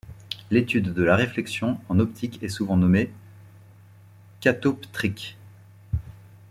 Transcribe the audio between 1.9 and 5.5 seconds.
optique est souvent nommée catoptrique.